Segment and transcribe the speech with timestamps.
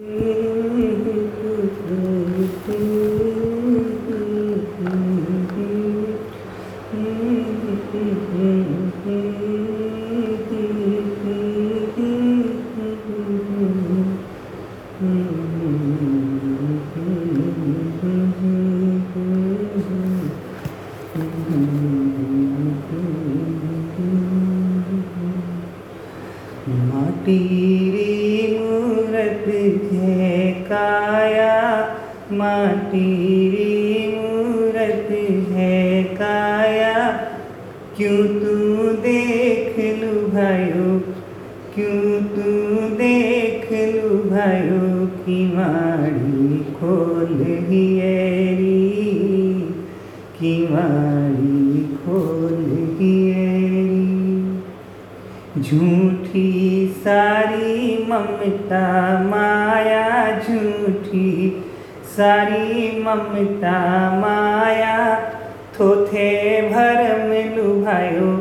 [0.00, 0.34] Mm-hmm.
[55.64, 56.50] झूठी
[57.04, 58.86] सारी ममता
[59.28, 60.08] माया
[60.40, 61.30] झूठी,
[62.16, 63.78] सारी ममता
[64.20, 64.98] माया।
[65.76, 66.30] थोथे
[66.70, 68.36] भरम लुभायो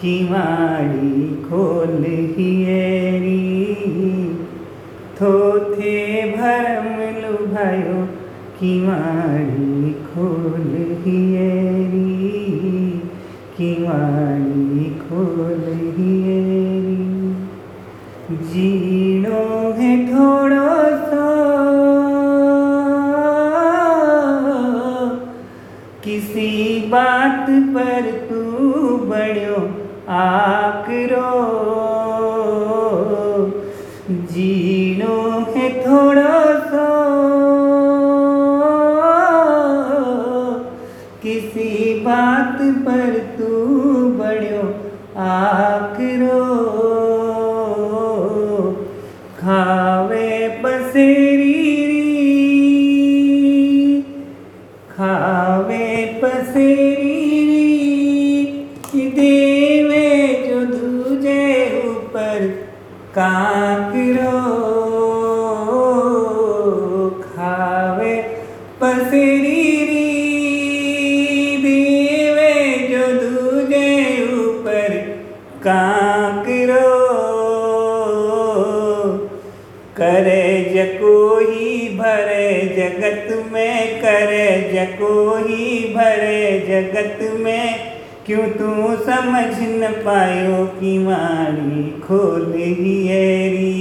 [0.00, 1.12] की माड़ी
[1.44, 2.04] खोल
[2.36, 3.38] हियरी
[5.20, 5.96] थोथे
[6.32, 8.02] भरम लुभायो
[8.58, 10.70] की माड़ी खोल
[11.04, 12.83] हियरी
[13.56, 15.62] की वाणी खोल
[18.50, 19.42] जीनो
[19.78, 20.74] है थोड़ो
[21.04, 21.28] सो
[26.04, 26.50] किसी
[26.88, 27.46] बात
[27.76, 28.42] पर तू
[29.10, 29.60] बड़ो
[30.18, 31.93] आकरो।
[49.44, 50.28] खावे
[50.62, 51.54] पसेरी
[54.90, 55.88] खावे
[56.22, 57.66] पसेरी
[59.16, 60.06] देवे
[60.46, 61.42] जो दूजे
[61.88, 62.46] ऊपर
[63.16, 64.38] काकरो
[67.26, 68.14] खावे
[68.80, 69.53] पसेरी
[84.84, 87.66] जको ही भरे जगत में,
[88.26, 88.70] क्यों तू
[89.04, 93.74] समझ न पायो कि माड़ी खोल हियरी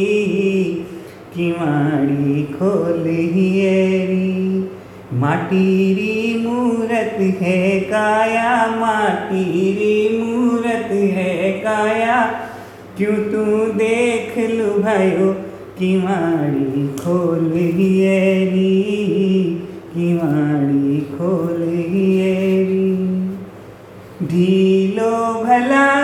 [1.36, 4.32] कि माड़ी खोल हियरी
[5.14, 12.22] माटीरी मूरत है काया, माटीरी मूरत है काया।
[12.98, 13.44] क्यों तू
[13.74, 15.32] देख लू भायो
[15.80, 18.74] कि माड़ी खोल हियरी
[19.94, 20.83] कि माड़ी
[21.24, 21.62] खोल
[21.92, 22.88] हियरी
[24.32, 25.12] ढीलो
[25.44, 26.03] भलाई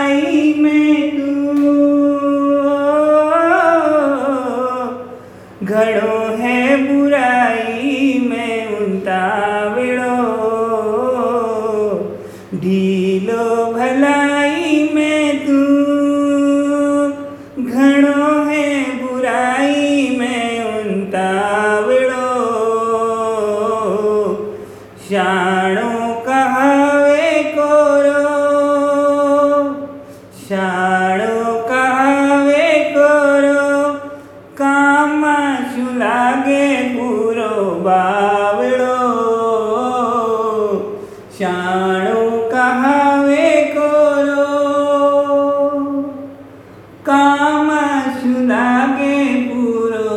[47.06, 47.68] काम
[48.14, 50.16] सुनागे पूरो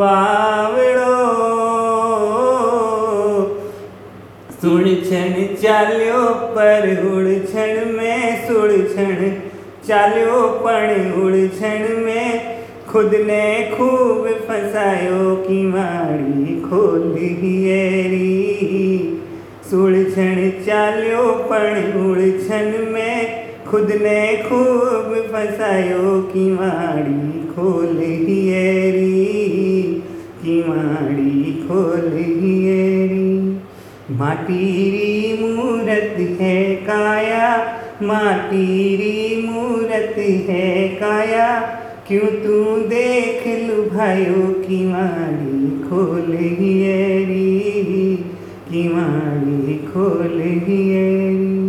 [0.00, 1.18] बावड़ो।
[4.62, 6.22] सुड़छण चालियो
[6.56, 9.16] पर उड़छण में सुड़छण
[9.88, 10.86] चालियो पण
[11.22, 12.28] उड़छण में
[12.88, 17.30] खुद ने खूब फसायो की माड़ी खोली
[19.70, 20.36] सुड़छण
[20.66, 23.09] चालियो पण उड़छण में
[23.70, 29.84] खुद ने खूब फंसायो की माड़ी खोल हियरी
[30.42, 33.60] की माड़ी खोल हियरी
[34.10, 37.64] माटीरी मूरत है काया,
[38.02, 41.60] माटीरी मूरत है काया,
[42.08, 48.16] क्यों तू देख लू भायो की माड़ी खोल हियरी
[48.70, 51.60] की माड़ी खोल हियरी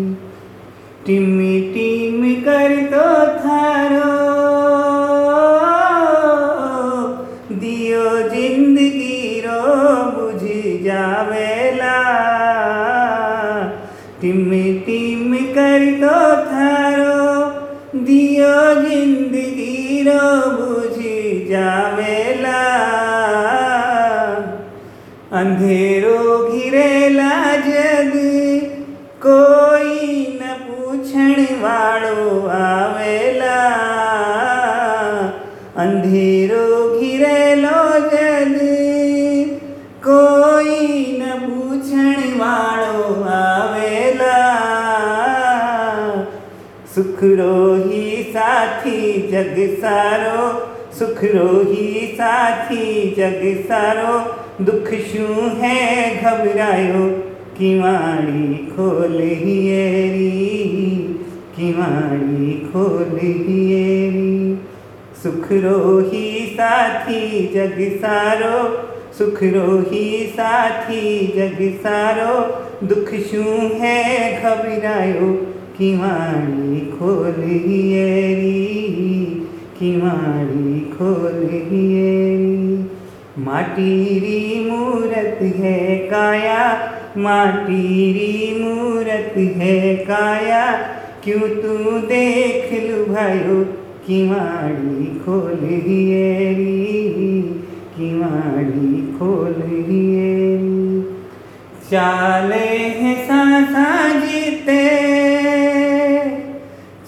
[1.05, 1.50] टिमी टिम
[25.41, 26.17] અંધેરો
[26.47, 28.15] ઘીરેલા જગ
[29.19, 32.25] કોઈ ન પૂછણ વાળો
[32.57, 33.61] આવેલા.
[35.83, 36.65] અંધેરો
[36.95, 37.79] ઘીરેલો
[38.11, 38.57] જગ
[40.07, 43.07] કોઈ ન પૂછણ વાળો
[43.37, 44.51] આવેલા
[46.95, 50.45] સુખરોહી સાથી જગ સારો
[50.99, 54.13] સુખરોહી સાથી જગ સારો
[54.65, 55.25] दुख शू
[55.59, 55.77] है
[56.21, 57.05] घबरायो,
[57.57, 60.57] किवाड़ी खोल हियरी
[61.55, 64.57] किवाड़ी खोल हियरी
[65.23, 65.79] सुखरो
[66.09, 67.21] ही साथी
[67.55, 68.59] जग सारो
[69.17, 70.05] सुखरो ही
[70.35, 71.01] साथी
[71.35, 72.35] जग सारो,
[72.87, 73.43] दुख शू
[73.81, 73.99] है
[74.41, 75.33] घबरायो,
[75.77, 78.63] किवाड़ी खोल हियरी
[79.79, 82.50] किवाड़ी खोल हियरी
[83.39, 86.63] माटीरी मूरत है काया
[87.17, 90.65] माटीरी मूरत है काया।
[91.23, 93.63] क्यों तू देख लुभायो
[94.07, 97.41] किवाड़ी खोल हियरी
[97.95, 99.55] किवाड़ी खोल
[99.87, 101.01] हियरी
[101.91, 102.67] चाले
[102.97, 103.87] हैं सासा
[104.19, 104.83] जीते,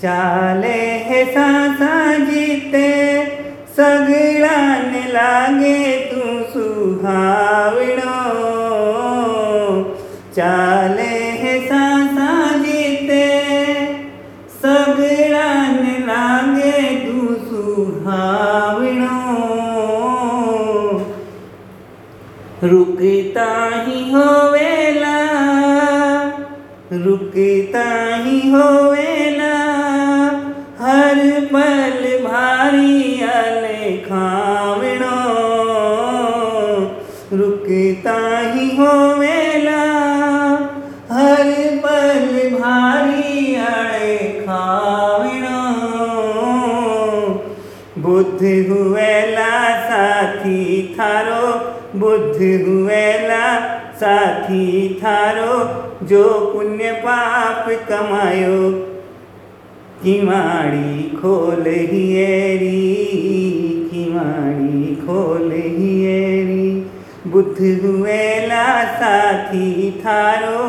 [0.02, 2.92] चाले है सासा जीते
[3.78, 5.93] सगळान लागे
[7.04, 8.14] सुहावणो
[10.36, 13.30] चाले है सासा जीते।
[17.50, 18.64] सुहावणो
[22.64, 25.20] रुकता ही होवेला।
[26.92, 29.56] रुकता ही होवेला।
[30.80, 35.23] हर पल भारी अले खावणो
[37.64, 38.16] रुकता
[38.52, 39.84] ही होवेला
[41.12, 41.52] हर
[41.84, 45.62] पल भारी अले खावणो।
[47.98, 49.54] बुद्ध हुएला
[49.88, 51.48] साथी थारो,
[52.00, 53.48] बुद्ध हुएला
[54.02, 54.68] साथी
[55.04, 55.58] थारो,
[56.08, 56.24] जो
[56.54, 58.60] पुण्य पाप कमायो,
[60.04, 62.84] किवाड़ी खोल हियरी
[63.92, 66.33] किवाड़ी खोल हियरी
[67.34, 70.60] बुद्ध हुएला साथी थारो,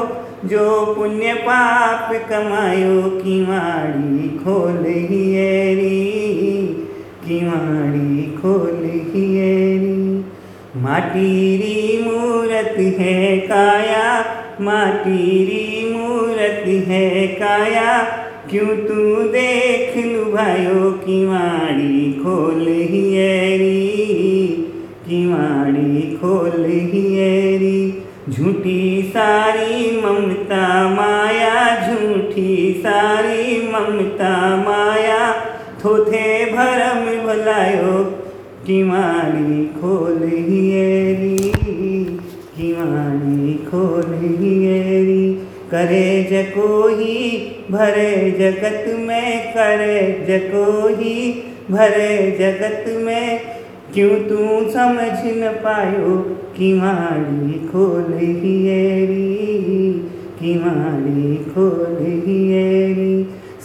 [0.48, 6.00] जो पुण्य पाप कमायो, किवाड़ी खोल हियरी
[7.26, 8.80] किवाड़ी खोल
[9.12, 10.24] हियरी
[10.76, 14.08] माटीरी मूरत है काया,
[14.60, 17.92] माटीरी मूरत है काया,
[18.50, 23.43] क्यों तू देख लुभायो, किवाड़ी खोल हियरी
[25.06, 31.56] किवाड़ी खोल हियरी झूठी सारी ममता माया,
[31.86, 35.32] झूठी सारी ममता माया।
[35.84, 37.98] थोथे भरम भलायो
[38.66, 41.38] किवाड़ी खोल हियरी
[42.56, 45.32] किवाड़ी खोल हियरी
[45.70, 47.18] करे जको ही
[47.70, 51.32] भरे जगत में, करे जको ही
[51.70, 53.63] भरे जगत में।
[53.94, 54.36] क्यों तू
[54.70, 59.92] समझ न पायो कि किवाड़ी खोल हियरी
[60.38, 61.96] किवाड़ी खोल
[62.26, 63.14] हियरी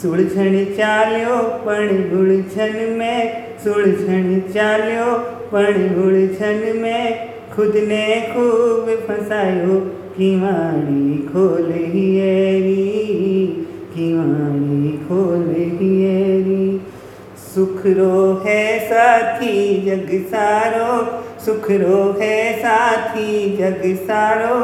[0.01, 3.31] सुलझण चालियो, पण गुलछन में
[3.63, 5.17] सुलझण चालियो,
[5.53, 9.79] पण गुलछन में। खुद ने खूब फसायो
[10.17, 12.85] किवाड़ी खोल हियरी
[13.95, 15.49] किवाड़ी खोल
[15.81, 16.81] हियरी
[17.59, 24.59] सुख रो है साथी, जग सारो। सुख रो है साथी, जग सारो।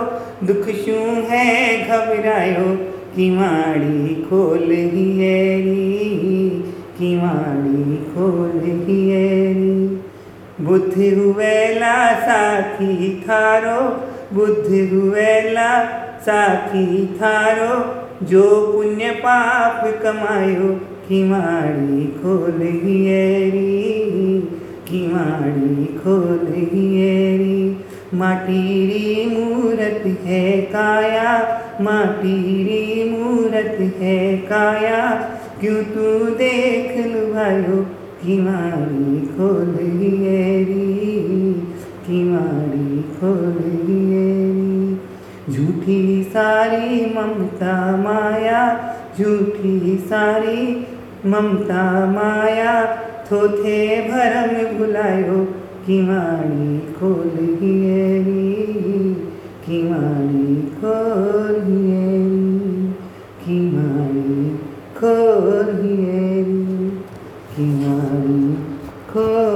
[0.48, 0.96] दुख शू
[1.30, 1.50] है
[1.88, 2.76] घबरायो,
[3.16, 6.00] किवाड़ी खोल हियरी
[7.00, 10.02] किवाड़ी खोल हियरी
[10.62, 13.82] बुद्ध हुएला साथी थारो,
[14.34, 15.84] बुद्ध हुएला
[16.22, 20.80] साथी थारो। जो पुण्य पाप कमायो
[21.12, 24.42] की खोल री,
[24.88, 25.08] की
[25.98, 27.78] खोल री।
[28.14, 35.02] माटीरी मूरत है काया माटीरी मूरत है काया।
[35.62, 37.62] क्यों तू देख लो भाई
[38.22, 38.38] की
[39.28, 40.10] खोल री
[42.08, 43.96] किमाड़ी खोल री।
[45.54, 50.88] झूठी सारी ममता माया, झूठी सारी
[51.27, 52.87] મમતા માયા
[53.25, 55.43] થોથે ભરમ ભૂલાયો
[55.87, 58.71] કિવાણી ખોલીએરી
[59.65, 62.21] કિવાણી ખોલીએરી
[63.43, 64.49] કિવાણી
[64.97, 66.91] ખોલીએરી
[67.53, 68.57] કિવાણી
[69.09, 69.54] ખોલ